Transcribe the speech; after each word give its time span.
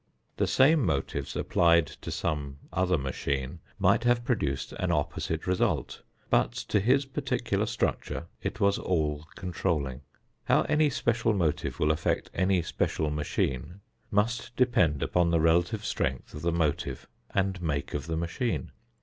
The 0.37 0.47
same 0.47 0.83
motives 0.83 1.35
applied 1.35 1.85
to 1.85 2.09
some 2.09 2.57
other 2.73 2.97
machine 2.97 3.59
might 3.77 4.03
have 4.03 4.23
produced 4.25 4.73
an 4.79 4.91
opposite 4.91 5.45
result, 5.45 6.01
but 6.31 6.53
to 6.53 6.79
his 6.79 7.05
particular 7.05 7.67
structure 7.67 8.25
it 8.41 8.59
was 8.59 8.79
all 8.79 9.27
controlling. 9.35 10.01
How 10.45 10.63
any 10.63 10.89
special 10.89 11.33
motive 11.33 11.79
will 11.79 11.91
affect 11.91 12.31
any 12.33 12.63
special 12.63 13.11
machine 13.11 13.81
must 14.09 14.55
depend 14.55 15.03
upon 15.03 15.29
the 15.29 15.39
relative 15.39 15.85
strength 15.85 16.33
of 16.33 16.41
the 16.41 16.51
motive 16.51 17.07
and 17.35 17.61
make 17.61 17.93
of 17.93 18.07
the 18.07 18.17
machine. 18.17 18.71